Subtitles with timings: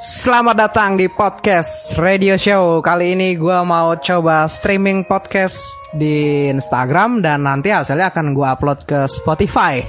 [0.00, 2.80] Selamat datang di podcast radio show.
[2.80, 8.88] Kali ini gue mau coba streaming podcast di Instagram dan nanti hasilnya akan gue upload
[8.88, 9.84] ke Spotify.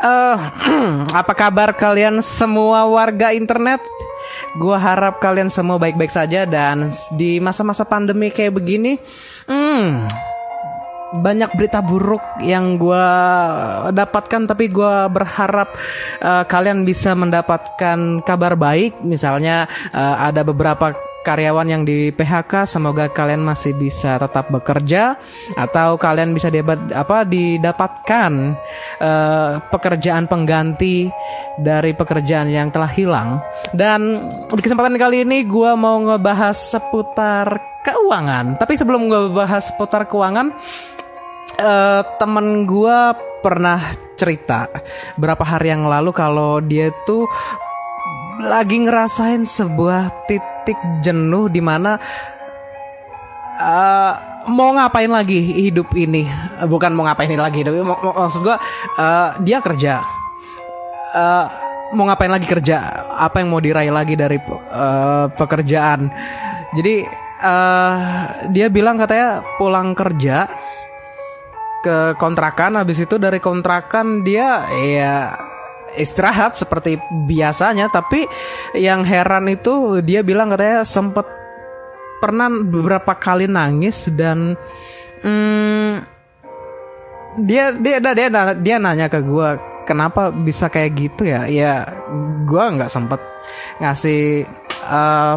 [0.00, 0.36] Eh,
[1.20, 3.84] apa kabar kalian semua warga internet?
[4.56, 8.96] Gue harap kalian semua baik-baik saja dan di masa-masa pandemi kayak begini,
[9.44, 10.08] hmm,
[11.14, 13.06] banyak berita buruk yang gue
[13.94, 15.70] dapatkan tapi gue berharap
[16.24, 18.98] uh, kalian bisa mendapatkan kabar baik.
[19.06, 25.16] Misalnya uh, ada beberapa karyawan yang di PHK semoga kalian masih bisa tetap bekerja
[25.56, 28.32] atau kalian bisa dapat apa didapatkan
[29.00, 31.08] uh, pekerjaan pengganti
[31.56, 33.40] dari pekerjaan yang telah hilang.
[33.72, 34.20] Dan
[34.52, 38.60] di kesempatan kali ini gue mau ngebahas seputar keuangan.
[38.60, 40.52] Tapi sebelum gue bahas seputar keuangan
[41.60, 42.98] uh, temen gue
[43.44, 43.80] pernah
[44.14, 44.70] cerita
[45.18, 47.28] berapa hari yang lalu kalau dia tuh
[48.40, 52.00] lagi ngerasain sebuah titik jenuh di mana
[53.60, 54.12] uh,
[54.50, 56.28] mau ngapain lagi hidup ini?
[56.66, 58.56] Bukan mau ngapain lagi tapi maksud gue
[58.98, 60.02] uh, dia kerja.
[61.14, 61.46] Uh,
[61.94, 63.06] mau ngapain lagi kerja?
[63.14, 64.36] Apa yang mau diraih lagi dari
[64.72, 66.10] uh, pekerjaan?
[66.74, 67.06] Jadi
[67.44, 67.96] uh,
[68.50, 70.50] dia bilang katanya pulang kerja
[71.84, 75.36] ke kontrakan habis itu dari kontrakan dia ya
[75.94, 76.96] istirahat seperti
[77.28, 77.92] biasanya.
[77.92, 78.24] Tapi
[78.80, 81.28] yang heran itu dia bilang katanya sempet
[82.24, 84.56] pernah beberapa kali nangis dan
[85.20, 85.92] hmm,
[87.44, 89.48] dia dia dia dia, dia nanya ke gue
[89.84, 91.44] kenapa bisa kayak gitu ya?
[91.44, 91.84] Ya
[92.48, 93.20] gue nggak sempet
[93.78, 94.48] ngasih
[94.88, 95.36] uh,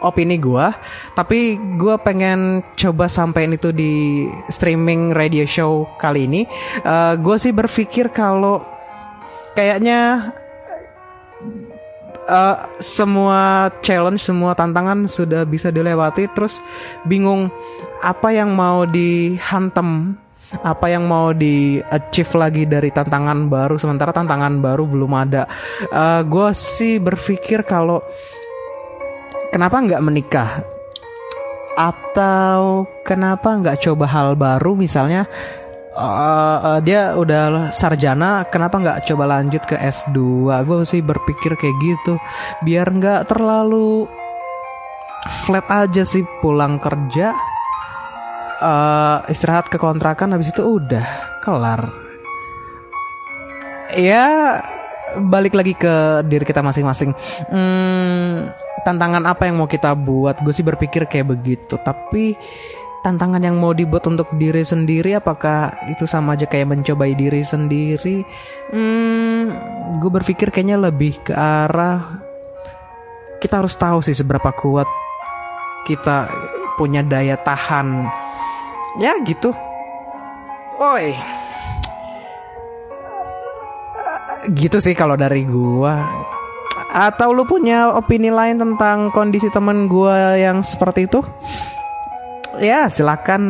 [0.00, 0.66] opini gue
[1.14, 6.42] tapi gue pengen coba sampein itu di streaming radio show kali ini.
[6.82, 8.64] Uh, gue sih berpikir kalau
[9.52, 10.32] kayaknya
[12.30, 16.30] uh, semua challenge semua tantangan sudah bisa dilewati.
[16.32, 16.62] Terus
[17.04, 17.50] bingung
[18.00, 20.16] apa yang mau dihantam
[20.50, 23.78] apa yang mau di achieve lagi dari tantangan baru.
[23.78, 25.46] Sementara tantangan baru belum ada.
[25.90, 28.02] Uh, gue sih berpikir kalau
[29.50, 30.50] kenapa nggak menikah?
[31.74, 34.78] Atau kenapa nggak coba hal baru?
[34.78, 35.26] Misalnya
[35.94, 40.18] uh, uh, dia udah sarjana kenapa nggak coba lanjut ke S2
[40.64, 42.14] gue sih berpikir kayak gitu.
[42.62, 44.06] Biar nggak terlalu
[45.44, 47.36] flat aja sih pulang kerja
[48.60, 51.04] uh, istirahat ke kontrakan habis itu udah
[51.42, 51.90] kelar.
[53.98, 54.62] Ya
[55.18, 57.10] balik lagi ke diri kita masing-masing.
[57.50, 60.40] Hmm, tantangan apa yang mau kita buat?
[60.40, 61.76] Gue sih berpikir kayak begitu.
[61.80, 62.36] Tapi
[63.00, 68.24] tantangan yang mau dibuat untuk diri sendiri, apakah itu sama aja kayak mencobai diri sendiri?
[68.72, 69.54] Hmm,
[69.98, 72.20] gue berpikir kayaknya lebih ke arah
[73.40, 74.86] kita harus tahu sih seberapa kuat
[75.88, 76.28] kita
[76.76, 78.04] punya daya tahan.
[79.00, 79.56] Ya gitu.
[80.80, 81.16] Oi
[84.48, 86.08] gitu sih kalau dari gua
[86.90, 91.22] atau lu punya opini lain tentang kondisi temen gua yang seperti itu?
[92.58, 93.42] Ya silakan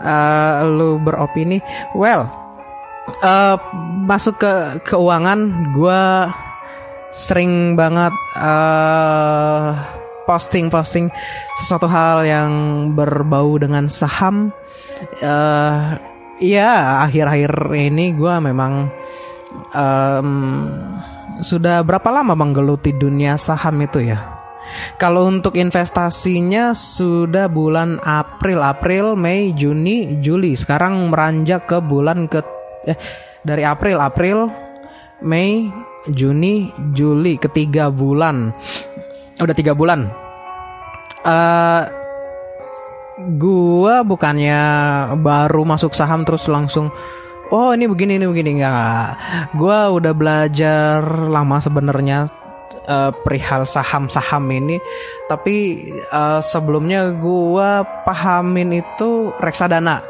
[0.00, 1.58] uh, lu beropini.
[1.92, 2.30] Well
[3.20, 3.56] uh,
[4.06, 4.52] masuk ke
[4.86, 6.32] keuangan gua
[7.14, 9.78] sering banget uh,
[10.26, 11.12] posting-posting
[11.62, 12.50] sesuatu hal yang
[12.96, 14.50] berbau dengan saham.
[15.22, 15.94] Uh,
[16.42, 18.90] ya akhir-akhir ini gue memang
[19.74, 20.30] um,
[21.42, 24.34] sudah berapa lama menggeluti dunia saham itu ya?
[24.98, 30.56] Kalau untuk investasinya sudah bulan April, April, Mei, Juni, Juli.
[30.56, 32.42] Sekarang meranjak ke bulan ke
[32.88, 32.98] eh
[33.44, 34.48] dari April, April,
[35.22, 35.68] Mei,
[36.10, 38.50] Juni, Juli, ketiga bulan.
[39.38, 40.10] Udah tiga bulan.
[41.24, 41.82] Uh,
[43.38, 44.60] gua bukannya
[45.22, 46.92] baru masuk saham terus langsung
[47.54, 48.50] oh ini begini ini begini.
[48.58, 49.08] Nggak.
[49.54, 52.26] Gue udah belajar lama sebenarnya
[52.90, 54.82] uh, perihal saham-saham ini.
[55.30, 57.70] Tapi uh, sebelumnya gue
[58.02, 60.02] pahamin itu reksadana.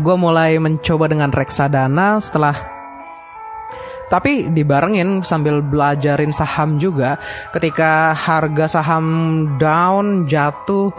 [0.00, 2.74] Gue mulai mencoba dengan reksadana setelah
[4.04, 7.16] tapi dibarengin sambil belajarin saham juga.
[7.50, 9.06] Ketika harga saham
[9.58, 10.92] down jatuh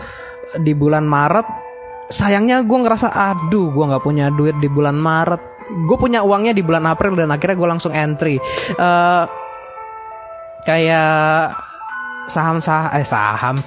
[0.60, 1.65] di bulan Maret
[2.10, 5.42] sayangnya gue ngerasa aduh gue nggak punya duit di bulan Maret.
[5.66, 8.38] Gue punya uangnya di bulan April dan akhirnya gue langsung entry.
[8.78, 9.26] Uh,
[10.66, 11.54] kayak
[12.30, 13.58] saham sah eh saham.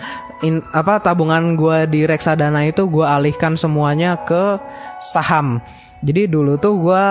[0.46, 4.62] In, apa tabungan gue di reksadana itu gue alihkan semuanya ke
[5.02, 5.58] saham.
[5.98, 7.04] Jadi dulu tuh gue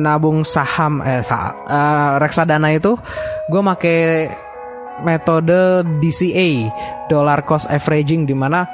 [0.00, 2.96] nabung saham eh sah, uh, reksadana itu
[3.52, 3.96] gue make
[5.04, 6.70] metode DCA
[7.10, 8.64] dollar cost averaging di mana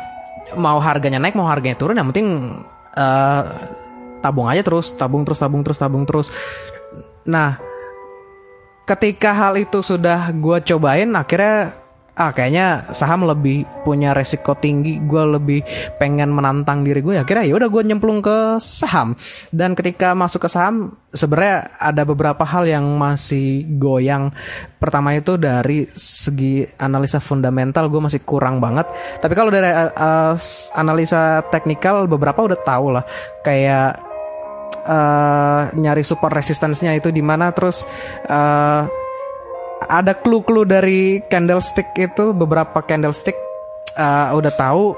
[0.56, 2.61] mau harganya naik mau harganya turun yang penting
[2.97, 3.43] uh,
[4.20, 6.29] tabung aja terus tabung terus tabung terus tabung terus.
[7.26, 7.61] Nah
[8.88, 11.79] ketika hal itu sudah gue cobain akhirnya
[12.19, 15.61] ah kayaknya saham lebih punya resiko tinggi gue lebih
[15.97, 19.15] pengen menantang diri gue ya kira ya udah gue nyemplung ke saham.
[19.51, 24.31] Dan ketika masuk ke saham sebenarnya ada beberapa hal yang masih goyang.
[24.79, 28.87] Pertama itu dari segi analisa fundamental gue masih kurang banget.
[29.19, 30.35] Tapi kalau dari uh,
[30.75, 33.05] analisa teknikal beberapa udah tahu lah.
[33.43, 34.11] Kayak
[34.87, 37.85] uh, nyari support resistance-nya itu di mana terus
[38.29, 38.87] uh,
[39.88, 41.00] ada clue-clue dari
[41.32, 43.37] candlestick itu beberapa candlestick
[43.97, 44.93] uh, udah tahu.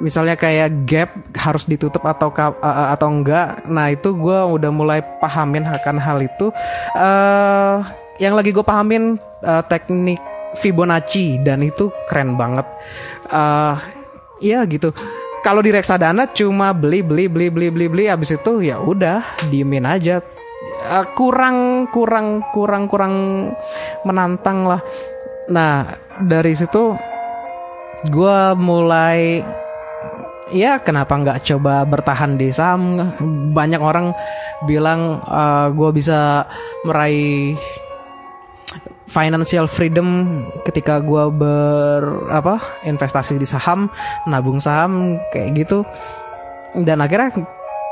[0.00, 3.60] Misalnya kayak gap harus ditutup atau uh, atau enggak.
[3.68, 6.48] Nah itu gue udah mulai pahamin akan hal itu.
[6.96, 7.84] Uh,
[8.16, 10.20] yang lagi gue pahamin uh, teknik
[10.56, 12.64] Fibonacci dan itu keren banget.
[13.28, 13.76] Uh,
[14.40, 14.96] ya gitu.
[15.44, 19.88] Kalau di reksadana cuma beli beli beli beli beli beli abis itu ya udah diemin
[19.88, 20.20] aja
[20.90, 23.14] uh, kurang kurang kurang kurang
[24.04, 24.80] menantang lah.
[25.48, 25.86] Nah
[26.20, 26.94] dari situ
[28.08, 29.44] gue mulai
[30.50, 33.12] ya kenapa nggak coba bertahan di saham
[33.54, 34.16] banyak orang
[34.66, 36.48] bilang uh, gue bisa
[36.84, 37.54] meraih
[39.10, 43.90] financial freedom ketika gue ber apa investasi di saham
[44.30, 45.82] nabung saham kayak gitu
[46.86, 47.34] dan akhirnya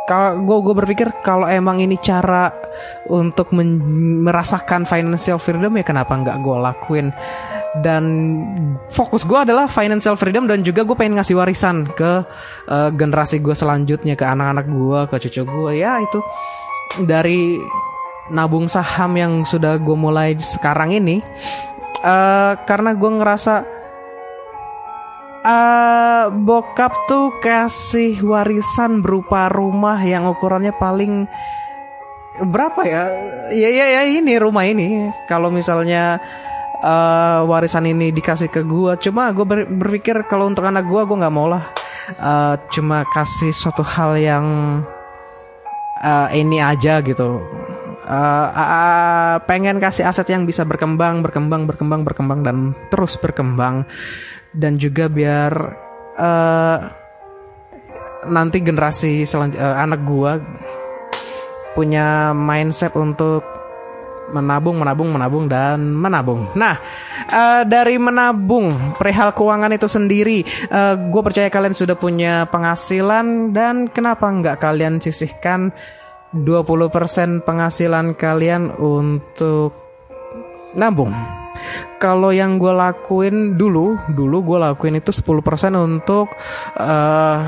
[0.08, 2.49] kalau gue gue berpikir kalau emang ini cara
[3.12, 7.06] untuk merasakan financial freedom ya kenapa nggak gue lakuin?
[7.84, 8.05] Dan
[8.88, 12.25] fokus gue adalah financial freedom dan juga gue pengen ngasih warisan ke
[12.72, 16.25] uh, generasi gue selanjutnya ke anak-anak gue ke cucu gue ya itu
[17.04, 17.61] dari
[18.32, 21.20] nabung saham yang sudah gue mulai sekarang ini
[22.00, 23.77] uh, karena gue ngerasa
[25.44, 31.26] uh, bokap tuh kasih warisan berupa rumah yang ukurannya paling
[32.38, 33.05] berapa ya?
[33.50, 35.11] Ya ya ya ini rumah ini.
[35.26, 36.23] Kalau misalnya
[36.82, 41.19] uh, warisan ini dikasih ke gua, cuma gue ber berpikir kalau untuk anak gua gue
[41.19, 41.64] nggak mau lah.
[42.17, 44.46] Uh, cuma kasih suatu hal yang
[46.00, 47.43] uh, ini aja gitu.
[48.08, 52.56] Uh, uh, pengen kasih aset yang bisa berkembang, berkembang, berkembang, berkembang dan
[52.88, 53.85] terus berkembang
[54.54, 55.52] dan juga biar
[56.16, 56.78] uh,
[58.28, 60.40] nanti generasi selanjutnya uh, anak gua
[61.78, 63.58] punya mindset untuk
[64.32, 66.52] menabung, menabung, menabung dan menabung.
[66.52, 66.76] Nah,
[67.32, 73.88] uh, dari menabung perihal keuangan itu sendiri, uh, gue percaya kalian sudah punya penghasilan dan
[73.88, 75.72] kenapa nggak kalian sisihkan
[76.36, 79.72] 20% penghasilan kalian untuk
[80.76, 81.38] nabung?
[81.99, 85.34] Kalau yang gue lakuin dulu, dulu gue lakuin itu 10%
[85.75, 86.31] untuk
[86.78, 87.38] uh,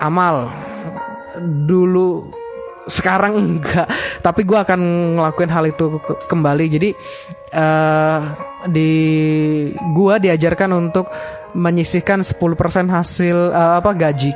[0.00, 0.52] amal.
[1.40, 2.28] Dulu
[2.84, 3.88] sekarang enggak,
[4.20, 4.80] tapi gue akan
[5.20, 5.96] ngelakuin hal itu
[6.28, 6.66] kembali.
[6.68, 6.90] Jadi
[7.56, 8.18] uh,
[8.68, 8.92] di
[9.72, 11.08] gue diajarkan untuk
[11.54, 14.34] menyisihkan 10% hasil uh, apa gaji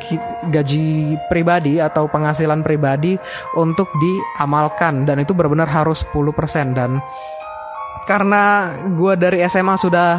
[0.54, 3.18] gaji pribadi atau penghasilan pribadi
[3.58, 7.02] untuk diamalkan dan itu benar-benar harus 10% dan
[8.08, 10.16] karena gue dari SMA sudah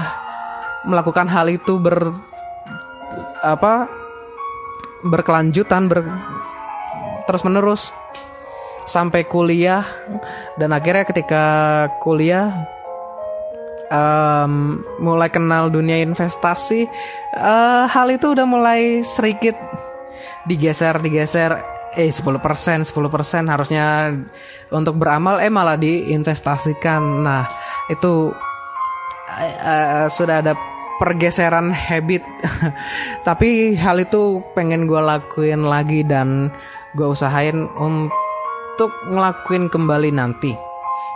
[0.85, 2.13] melakukan hal itu ber
[3.41, 3.89] apa
[5.01, 6.05] berkelanjutan ber
[7.25, 7.89] terus menerus
[8.85, 9.81] sampai kuliah
[10.61, 11.45] dan akhirnya ketika
[12.05, 12.53] kuliah
[13.89, 16.85] um, mulai kenal dunia investasi
[17.41, 19.57] uh, hal itu udah mulai sedikit
[20.45, 22.91] digeser digeser eh 10% 10%
[23.49, 24.13] harusnya
[24.69, 27.01] untuk beramal eh malah diinvestasikan.
[27.25, 27.49] Nah
[27.89, 28.29] itu
[29.65, 30.53] uh, sudah ada
[30.99, 32.21] pergeseran habit.
[33.27, 36.51] Tapi hal itu pengen gue lakuin lagi dan
[36.93, 40.68] gue usahain untuk ngelakuin kembali nanti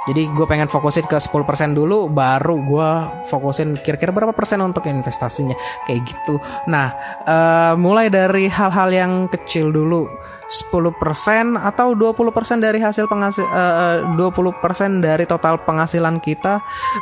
[0.03, 2.89] jadi gue pengen fokusin ke 10% dulu baru gue
[3.31, 5.55] fokusin kira-kira berapa persen untuk investasinya.
[5.87, 6.35] Kayak gitu.
[6.67, 6.91] Nah
[7.23, 10.07] uh, mulai dari hal-hal yang kecil dulu.
[10.53, 16.59] 10% atau 20% dari hasil penghasil uh, 20% dari total penghasilan kita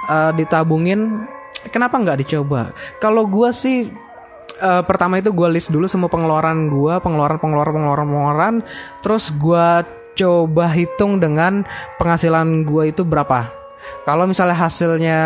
[0.07, 1.25] uh, ditabungin.
[1.73, 2.71] Kenapa nggak dicoba?
[3.01, 3.91] Kalau gue sih
[4.61, 8.55] uh, pertama itu gue list dulu semua pengeluaran gue pengeluaran pengeluaran pengeluaran pengeluaran.
[9.01, 9.67] Terus gue
[10.17, 11.63] coba hitung dengan
[11.95, 13.47] penghasilan gue itu berapa
[14.03, 15.19] kalau misalnya hasilnya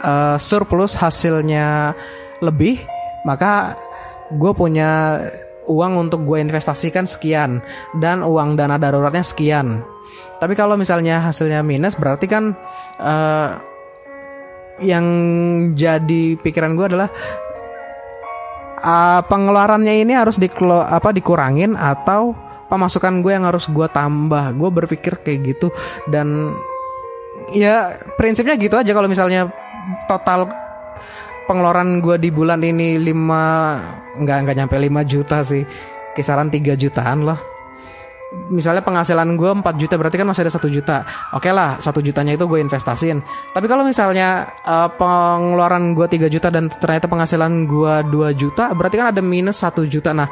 [0.00, 1.92] uh, surplus hasilnya
[2.40, 2.80] lebih
[3.26, 3.76] maka
[4.32, 5.20] gue punya
[5.68, 7.60] uang untuk gue investasikan sekian
[8.00, 9.84] dan uang dana daruratnya sekian.
[10.40, 12.56] Tapi kalau misalnya hasilnya minus berarti kan
[12.96, 13.48] uh,
[14.80, 15.04] yang
[15.76, 17.08] jadi pikiran gue adalah
[18.80, 22.32] uh, pengeluarannya ini harus dikelo apa dikurangin atau
[22.68, 24.52] pemasukan gue yang harus gue tambah?
[24.54, 25.68] Gue berpikir kayak gitu
[26.06, 26.52] dan
[27.52, 29.48] ya prinsipnya gitu aja kalau misalnya
[30.04, 30.52] total
[31.48, 35.64] pengeluaran gue di bulan ini 5 nggak nggak nyampe 5 juta sih.
[36.12, 37.40] Kisaran 3 jutaan lah.
[38.52, 41.08] Misalnya penghasilan gue 4 juta berarti kan masih ada satu juta.
[41.32, 43.24] Oke lah satu jutanya itu gue investasiin
[43.56, 49.00] tapi kalau misalnya uh, pengeluaran gue 3 juta dan ternyata penghasilan gue 2 juta berarti
[49.00, 50.12] kan ada minus satu juta.
[50.12, 50.28] Nah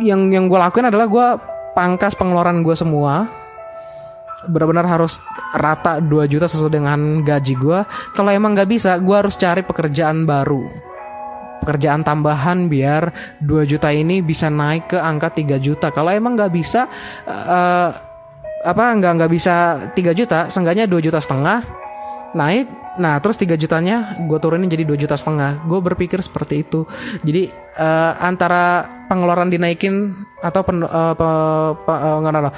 [0.00, 3.30] yang yang gue lakuin adalah gue pangkas pengeluaran gue semua
[4.50, 5.22] benar-benar harus
[5.54, 7.78] rata 2 juta sesuai dengan gaji gue
[8.18, 10.66] kalau emang nggak bisa gue harus cari pekerjaan baru.
[11.62, 15.94] Pekerjaan tambahan biar 2 juta ini bisa naik ke angka 3 juta.
[15.94, 16.90] Kalau emang nggak bisa
[17.26, 17.90] uh,
[18.62, 19.54] apa nggak nggak bisa
[19.94, 21.62] 3 juta seenggaknya 2 juta setengah
[22.34, 22.66] naik
[22.98, 25.64] nah terus 3 jutanya gue turunin jadi 2 juta setengah.
[25.64, 26.84] Gue berpikir seperti itu.
[27.22, 30.12] Jadi uh, antara pengeluaran dinaikin
[30.42, 31.28] atau pen, uh, pe,
[31.86, 32.56] pe, uh, enggak, enggak,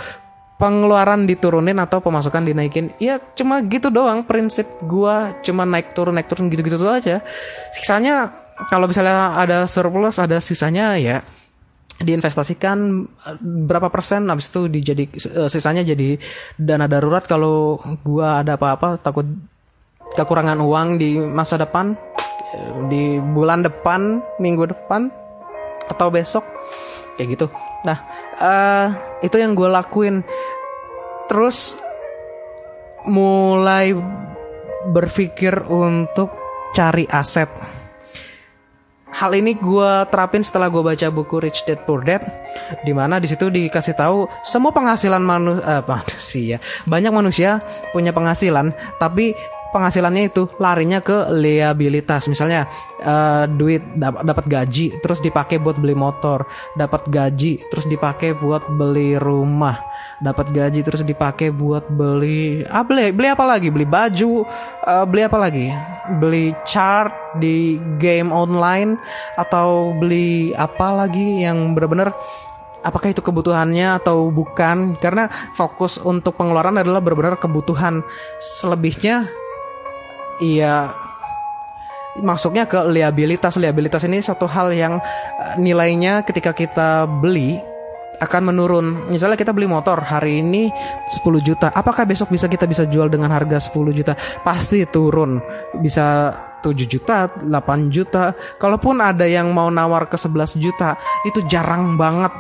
[0.61, 2.93] pengeluaran diturunin atau pemasukan dinaikin.
[3.01, 5.41] Ya cuma gitu doang prinsip gua.
[5.41, 7.25] Cuma naik turun naik turun gitu-gitu aja.
[7.73, 8.29] Sisanya
[8.69, 11.25] kalau misalnya ada surplus ada sisanya ya
[12.01, 13.09] diinvestasikan
[13.41, 16.21] berapa persen habis itu dijadi eh, sisanya jadi
[16.61, 17.25] dana darurat.
[17.25, 19.25] Kalau gua ada apa-apa takut
[20.19, 21.95] kekurangan uang di masa depan
[22.91, 25.11] di bulan depan minggu depan
[25.91, 26.43] atau besok.
[27.19, 27.47] Kayak gitu.
[27.87, 27.99] Nah
[28.41, 28.87] uh,
[29.23, 30.23] itu yang gue lakuin.
[31.31, 31.79] Terus
[33.07, 33.95] mulai
[34.91, 36.35] berpikir untuk
[36.75, 37.49] cari aset.
[39.11, 42.23] Hal ini gue terapin setelah gue baca buku Rich Dad Poor Dad
[42.87, 46.57] di mana di situ dikasih tahu semua penghasilan manusia uh, manusia.
[46.87, 47.51] Banyak manusia
[47.91, 48.71] punya penghasilan
[49.03, 49.35] tapi
[49.71, 52.27] penghasilannya itu larinya ke liabilitas.
[52.27, 52.67] Misalnya
[53.03, 56.45] uh, duit dapat gaji terus dipakai buat beli motor.
[56.77, 59.79] Dapat gaji terus dipakai buat beli rumah.
[60.21, 63.73] Dapat gaji terus dipakai buat beli ah beli beli apa lagi?
[63.73, 64.45] Beli baju
[64.85, 65.67] uh, beli apa lagi?
[66.21, 68.99] Beli chart di game online
[69.39, 72.13] atau beli apa lagi yang benar-benar
[72.85, 74.97] apakah itu kebutuhannya atau bukan?
[74.99, 78.01] Karena fokus untuk pengeluaran adalah benar-benar kebutuhan
[78.41, 79.29] selebihnya
[80.41, 80.91] iya
[82.19, 87.61] masuknya ke liabilitas liabilitas ini satu hal yang eh, nilainya ketika kita beli
[88.21, 88.87] akan menurun.
[89.09, 90.69] Misalnya kita beli motor hari ini
[91.09, 94.13] 10 juta, apakah besok bisa kita bisa jual dengan harga 10 juta?
[94.45, 95.41] Pasti turun.
[95.81, 97.49] Bisa 7 juta, 8
[97.89, 98.37] juta.
[98.61, 102.31] Kalaupun ada yang mau nawar ke 11 juta, itu jarang banget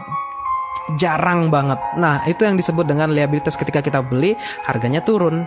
[0.99, 1.78] jarang banget.
[1.99, 4.34] Nah, itu yang disebut dengan liabilitas ketika kita beli
[4.66, 5.46] harganya turun.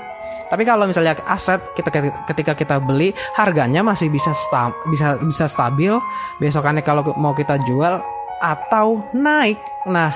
[0.51, 1.89] Tapi kalau misalnya aset kita
[2.29, 5.97] ketika kita beli harganya masih bisa sta, bisa bisa stabil,
[6.37, 7.97] besokannya kalau mau kita jual
[8.37, 9.57] atau naik.
[9.89, 10.13] Nah,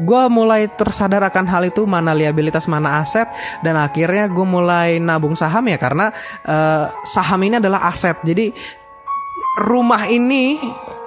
[0.00, 3.28] gue mulai tersadar akan hal itu mana liabilitas mana aset
[3.60, 6.10] dan akhirnya gue mulai nabung saham ya karena
[6.48, 8.16] uh, saham ini adalah aset.
[8.24, 8.50] Jadi
[9.68, 10.56] rumah ini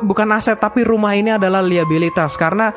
[0.05, 2.69] bukan aset tapi rumah ini adalah liabilitas karena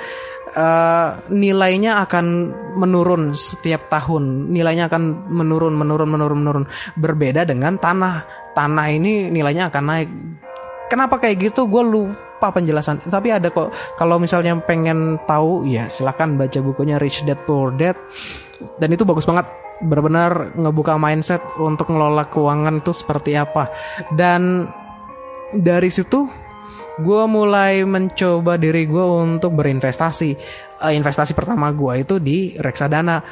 [0.58, 2.26] uh, nilainya akan
[2.74, 4.50] menurun setiap tahun.
[4.50, 6.64] Nilainya akan menurun, menurun, menurun, menurun.
[6.98, 8.26] Berbeda dengan tanah.
[8.58, 10.10] Tanah ini nilainya akan naik.
[10.90, 11.68] Kenapa kayak gitu?
[11.70, 12.98] Gue lupa penjelasan.
[12.98, 13.70] Tapi ada kok.
[13.94, 17.94] Kalau misalnya pengen tahu, ya silahkan baca bukunya Rich Dad Poor Dad.
[18.80, 19.46] Dan itu bagus banget.
[19.78, 23.70] Benar-benar ngebuka mindset untuk ngelola keuangan itu seperti apa.
[24.10, 24.66] Dan
[25.54, 26.48] dari situ
[26.99, 30.31] gue mulai mencoba diri gue untuk berinvestasi.
[30.83, 33.23] Uh, investasi pertama gue itu di reksadana.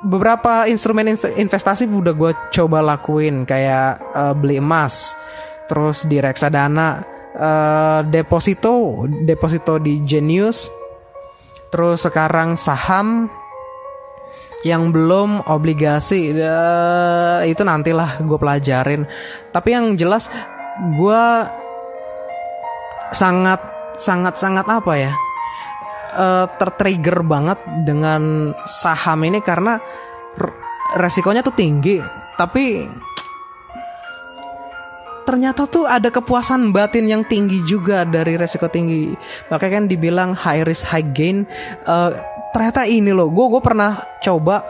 [0.00, 5.12] Beberapa instrumen investasi udah gue coba lakuin kayak uh, beli emas,
[5.68, 7.04] terus di reksadana,
[7.36, 10.72] uh, deposito, deposito di Genius,
[11.68, 13.28] terus sekarang saham,
[14.64, 19.04] yang belum obligasi uh, itu nantilah gue pelajarin.
[19.52, 20.32] Tapi yang jelas
[20.96, 21.24] gue
[23.12, 23.60] sangat
[24.00, 25.12] sangat sangat apa ya
[26.16, 29.78] uh, tertrigger banget dengan saham ini karena
[30.96, 32.02] resikonya tuh tinggi.
[32.34, 32.88] Tapi
[35.28, 39.14] ternyata tuh ada kepuasan batin yang tinggi juga dari resiko tinggi.
[39.52, 41.46] Makanya kan dibilang high risk high gain
[41.86, 42.10] uh,
[42.50, 44.66] ternyata ini loh gue gue pernah coba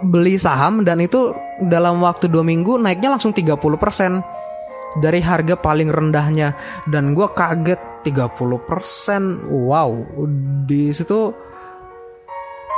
[0.00, 3.60] beli saham dan itu dalam waktu dua minggu naiknya langsung 30%
[4.98, 6.82] dari harga paling rendahnya.
[6.88, 9.90] Dan gue kaget 30% wow
[10.64, 11.30] di situ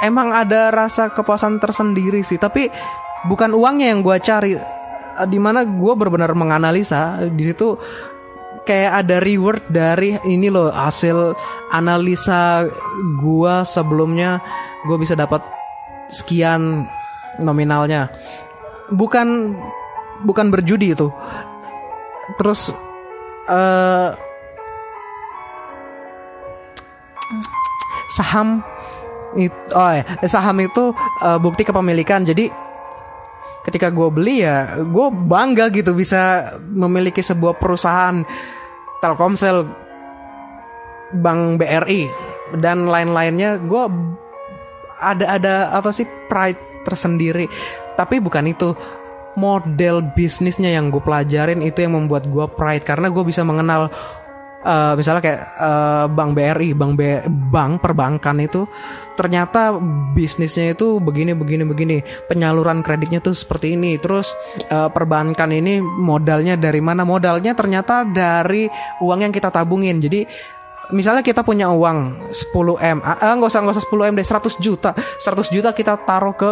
[0.02, 2.37] emang ada rasa kepuasan tersendiri sih.
[2.37, 2.69] Tapi
[3.31, 4.52] bukan uangnya yang gue cari.
[4.59, 7.76] Uh, di mana gue benar-benar menganalisa di situ
[8.64, 11.33] kayak ada reward dari ini loh hasil
[11.73, 12.66] analisa
[13.23, 14.42] gue sebelumnya.
[14.85, 15.40] Gue bisa dapat
[16.11, 16.85] sekian
[17.40, 18.11] nominalnya.
[18.92, 19.57] Bukan
[20.23, 21.09] bukan berjudi itu
[22.38, 22.71] terus
[23.50, 24.14] uh,
[28.12, 28.61] saham
[29.33, 30.93] itu oh ya saham itu
[31.25, 32.23] uh, bukti kepemilikan.
[32.29, 32.52] Jadi
[33.62, 38.26] ketika gue beli ya gue bangga gitu bisa memiliki sebuah perusahaan
[39.00, 39.67] Telkomsel
[41.17, 42.09] Bank BRI
[42.61, 43.57] dan lain-lainnya.
[43.64, 43.88] Gue
[45.02, 47.49] ada ada apa sih pride tersendiri.
[47.97, 48.76] Tapi bukan itu
[49.35, 53.89] model bisnisnya yang gue pelajarin itu yang membuat gue pride karena gue bisa mengenal
[54.65, 57.01] uh, misalnya kayak uh, bank BRI, bank B,
[57.51, 58.65] bank perbankan itu
[59.12, 59.77] ternyata
[60.17, 61.97] bisnisnya itu begini begini begini,
[62.31, 63.99] penyaluran kreditnya tuh seperti ini.
[64.01, 64.33] Terus
[64.73, 67.05] uh, perbankan ini modalnya dari mana?
[67.05, 68.67] Modalnya ternyata dari
[69.03, 70.01] uang yang kita tabungin.
[70.01, 70.25] Jadi
[70.95, 74.65] misalnya kita punya uang 10 m, ah nggak usah nggak usah 10 m deh, 100
[74.65, 76.51] juta, 100 juta kita taruh ke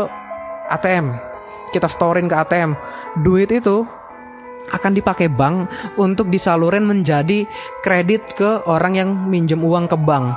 [0.71, 1.30] ATM,
[1.73, 2.75] kita storein ke ATM.
[3.23, 3.87] Duit itu
[4.71, 5.67] akan dipakai bank
[5.99, 7.43] untuk disalurin menjadi
[7.83, 10.31] kredit ke orang yang minjem uang ke bank.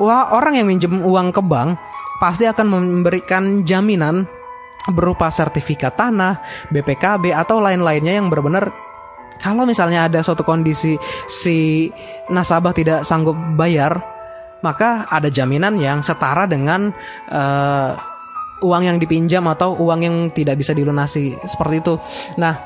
[0.00, 1.76] Wah, orang yang minjem uang ke bank
[2.16, 4.24] pasti akan memberikan jaminan
[4.88, 6.40] berupa sertifikat tanah,
[6.70, 8.70] BPKB atau lain-lainnya yang benar-benar
[9.36, 10.96] kalau misalnya ada suatu kondisi
[11.28, 11.88] si
[12.32, 14.00] nasabah tidak sanggup bayar,
[14.64, 16.88] maka ada jaminan yang setara dengan
[17.28, 18.15] uh,
[18.62, 21.36] uang yang dipinjam atau uang yang tidak bisa dilunasi.
[21.44, 21.94] Seperti itu.
[22.40, 22.56] Nah,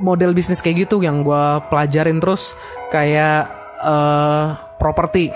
[0.00, 2.54] model bisnis kayak gitu yang gue pelajarin terus
[2.88, 3.50] kayak
[3.82, 5.30] uh, properti.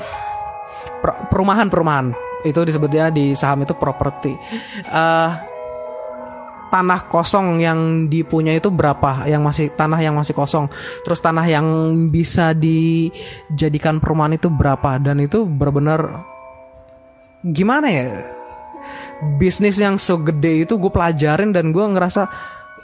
[1.02, 2.14] Perumahan perumahan
[2.46, 4.34] itu disebutnya di saham itu properti.
[4.86, 5.30] Uh,
[6.72, 9.28] tanah kosong yang dipunya itu berapa?
[9.28, 10.70] Yang masih tanah yang masih kosong.
[11.04, 11.66] Terus tanah yang
[12.08, 14.96] bisa dijadikan perumahan itu berapa?
[15.02, 16.24] Dan itu benar-benar
[17.42, 18.06] gimana ya
[19.38, 22.26] bisnis yang segede itu gue pelajarin dan gue ngerasa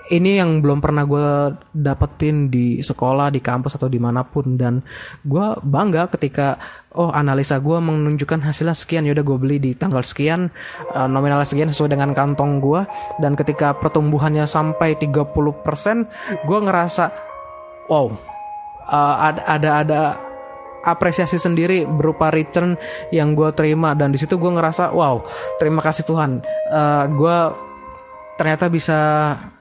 [0.09, 4.57] ini yang belum pernah gue dapetin di sekolah, di kampus atau di mana pun.
[4.57, 4.81] Dan
[5.21, 6.57] gue bangga ketika
[6.97, 9.05] oh analisa gue menunjukkan hasilnya sekian.
[9.05, 10.49] Yaudah gue beli di tanggal sekian
[11.13, 12.81] nominal sekian sesuai dengan kantong gue
[13.21, 17.05] dan ketika pertumbuhannya sampai 30% gue ngerasa
[17.93, 18.09] wow
[18.89, 20.01] uh, ada ada ada
[20.85, 22.79] apresiasi sendiri berupa return
[23.11, 23.95] yang gue terima.
[23.95, 25.23] Dan di situ gue ngerasa wow
[25.59, 26.43] terima kasih Tuhan.
[26.71, 27.39] Uh, gue
[28.39, 28.99] ternyata bisa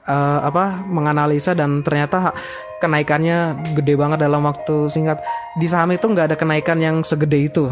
[0.06, 2.30] uh, apa menganalisa dan ternyata
[2.78, 5.18] kenaikannya gede banget dalam waktu singkat.
[5.58, 7.64] Di saham itu nggak ada kenaikan yang segede itu.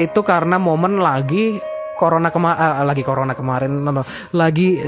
[0.00, 1.60] Itu karena momen lagi
[1.98, 4.78] corona kema uh, lagi corona kemarin no, no, lagi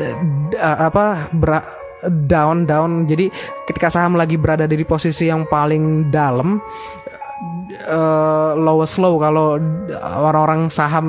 [0.56, 1.60] uh, apa bra
[2.08, 3.04] down down.
[3.04, 3.28] Jadi
[3.68, 6.62] ketika saham lagi berada di posisi yang paling dalam
[7.88, 9.16] uh, lowest low.
[9.16, 9.56] Kalau
[10.04, 11.06] orang-orang saham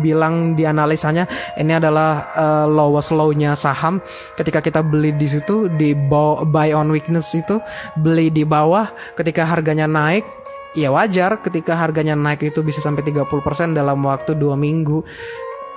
[0.00, 1.28] bilang di analisanya
[1.60, 4.00] ini adalah uh, lowest low-nya saham.
[4.38, 7.60] Ketika kita beli di situ di buy on weakness itu
[8.00, 10.24] beli di bawah ketika harganya naik
[10.74, 11.40] ya wajar.
[11.44, 13.28] Ketika harganya naik itu bisa sampai 30%
[13.76, 15.04] dalam waktu dua minggu.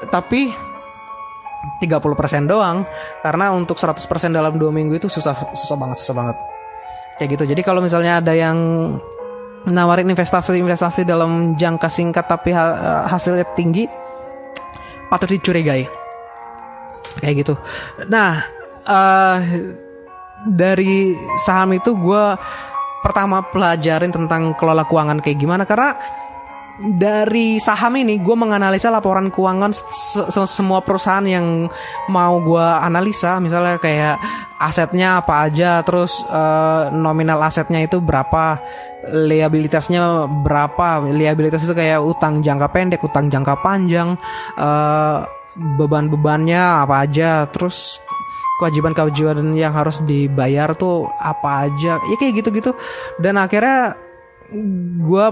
[0.07, 0.53] Tapi
[1.83, 2.87] 30% doang.
[3.21, 3.97] Karena untuk 100%
[4.31, 6.37] dalam dua minggu itu susah susah banget susah banget.
[7.17, 7.43] Kayak gitu.
[7.49, 8.57] Jadi kalau misalnya ada yang
[9.67, 13.83] menawarin investasi-investasi dalam jangka singkat tapi hasilnya tinggi
[15.11, 15.83] patut dicurigai.
[17.19, 17.53] Kayak gitu.
[18.07, 18.47] Nah
[18.87, 19.37] uh,
[20.47, 21.11] dari
[21.43, 22.23] saham itu gue
[23.03, 25.95] pertama pelajarin tentang kelola keuangan kayak gimana karena
[26.77, 31.65] dari saham ini gue menganalisa laporan keuangan se se semua perusahaan yang
[32.13, 33.41] mau gue analisa.
[33.41, 34.21] Misalnya kayak
[34.61, 38.61] asetnya apa aja terus uh, nominal asetnya itu berapa
[39.09, 41.09] liabilitasnya berapa.
[41.09, 44.13] Liabilitas itu kayak utang jangka pendek utang jangka panjang
[44.61, 45.25] uh,
[45.57, 47.97] beban-bebannya apa aja terus
[48.61, 51.97] kewajiban-kewajiban yang harus dibayar tuh apa aja.
[51.97, 52.77] Ya kayak gitu-gitu.
[53.17, 53.97] Dan akhirnya
[55.01, 55.25] gue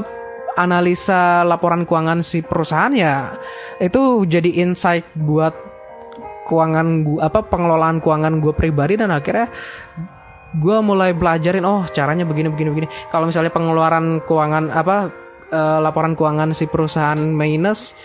[0.55, 3.35] analisa laporan keuangan si perusahaan ya
[3.79, 5.51] itu jadi insight buat
[6.45, 9.49] keuangan gua apa pengelolaan keuangan gue pribadi dan akhirnya
[10.55, 12.87] gue mulai belajarin oh caranya begini begini begini.
[13.11, 15.11] Kalau misalnya pengeluaran keuangan apa
[15.51, 17.97] uh, laporan keuangan si perusahaan minus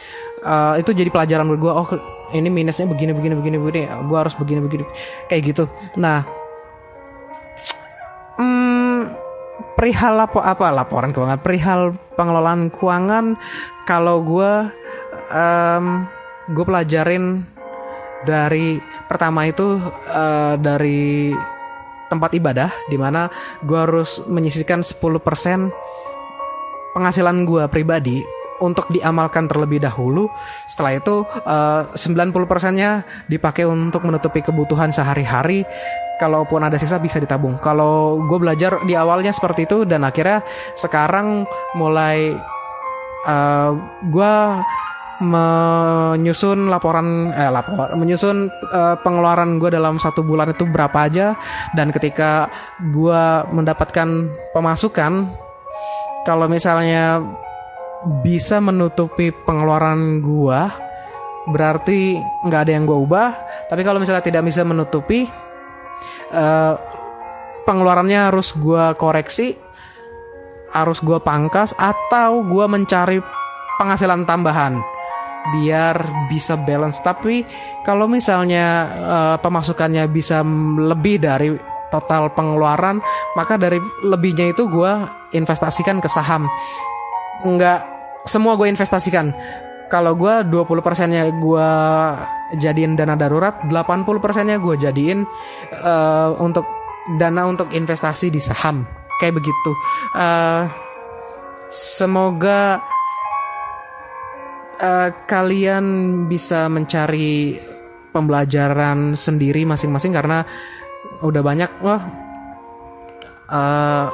[0.42, 1.88] uh, itu jadi pelajaran buat gue oh
[2.34, 4.84] ini minusnya begini begini begini begini gue harus begini begini.
[5.30, 5.64] Kayak gitu.
[5.94, 6.26] Nah
[9.80, 13.40] perihal apa apa laporan keuangan perihal pengelolaan keuangan
[13.88, 14.68] kalau gue
[15.32, 16.04] um,
[16.52, 17.48] gue pelajarin
[18.28, 18.76] dari
[19.08, 19.80] pertama itu
[20.12, 21.32] uh, dari
[22.12, 23.32] tempat ibadah di mana
[23.64, 25.00] gue harus menyisihkan 10%
[26.92, 28.20] penghasilan gue pribadi
[28.60, 30.28] untuk diamalkan terlebih dahulu.
[30.68, 35.64] Setelah itu uh, 90%-nya dipakai untuk menutupi kebutuhan sehari-hari.
[36.20, 37.56] Kalaupun ada sisa bisa ditabung.
[37.64, 40.44] Kalau gue belajar di awalnya seperti itu dan akhirnya
[40.76, 42.37] sekarang mulai
[43.24, 43.72] uh,
[44.04, 44.35] gue
[45.20, 51.37] menyusun laporan eh lapor menyusun uh, pengeluaran gue dalam satu bulan itu berapa aja
[51.76, 52.48] dan ketika
[52.80, 55.28] gue mendapatkan pemasukan
[56.24, 57.20] kalau misalnya
[58.24, 60.61] bisa menutupi pengeluaran gue
[61.52, 62.16] berarti
[62.48, 63.28] nggak ada yang gue ubah
[63.68, 65.28] tapi kalau misalnya tidak bisa menutupi
[66.32, 66.74] uh,
[67.68, 69.54] pengeluarannya harus gue koreksi
[70.70, 73.18] harus gue pangkas atau gue mencari
[73.78, 74.78] penghasilan tambahan
[75.56, 75.96] biar
[76.28, 77.00] bisa balance.
[77.00, 77.42] Tapi
[77.82, 80.44] kalau misalnya uh, pemasukannya bisa
[80.78, 81.56] lebih dari
[81.90, 83.02] total pengeluaran,
[83.34, 84.92] maka dari lebihnya itu gue
[85.34, 86.46] investasikan ke saham.
[87.42, 87.82] Enggak
[88.28, 89.32] semua gue investasikan.
[89.90, 91.70] Kalau gue 20 persennya gue
[92.62, 95.26] jadiin dana darurat, 80 persennya gue jadiin
[95.83, 96.62] uh, untuk
[97.18, 98.87] dana untuk investasi di saham.
[99.18, 99.70] Kayak begitu.
[100.14, 100.70] Uh,
[101.74, 102.79] semoga
[104.79, 105.85] uh, kalian
[106.31, 107.59] bisa mencari
[108.11, 110.42] pembelajaran sendiri masing-masing karena
[111.22, 112.03] udah banyak loh
[113.50, 114.07] uh,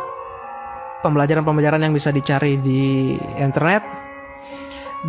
[1.00, 3.95] pembelajaran-pembelajaran yang bisa dicari di internet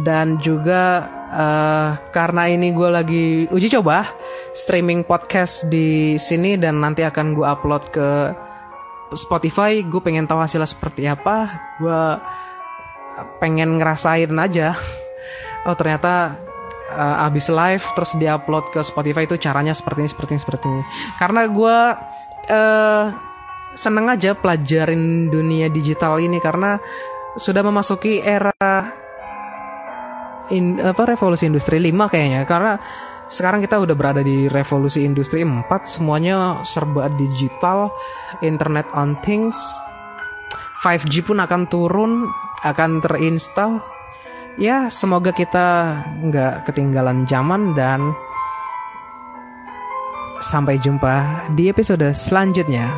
[0.05, 4.05] dan juga uh, karena ini gue lagi uji coba
[4.53, 8.09] streaming podcast di sini dan nanti akan gue upload ke
[9.15, 11.47] Spotify gue pengen tahu hasilnya seperti apa.
[11.79, 12.03] Gue
[13.39, 14.75] pengen ngerasain aja.
[15.63, 16.35] Oh ternyata
[16.91, 20.83] uh, abis live terus diupload ke Spotify itu caranya seperti ini seperti ini seperti ini.
[21.15, 21.77] Karena gue
[22.51, 23.05] uh,
[23.77, 26.81] seneng aja pelajarin dunia digital ini karena
[27.37, 28.51] sudah memasuki era
[30.53, 32.41] in, apa revolusi industri 5 kayaknya.
[32.47, 32.79] Karena
[33.27, 37.91] sekarang kita udah berada di revolusi industri 4 semuanya serba digital
[38.39, 39.57] internet on things.
[40.85, 42.29] 5G pun akan turun
[42.63, 43.83] akan terinstall.
[44.57, 48.15] Ya semoga kita nggak ketinggalan zaman dan
[50.41, 52.89] sampai jumpa di episode selanjutnya.